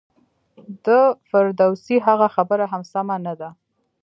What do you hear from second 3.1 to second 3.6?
نه ده.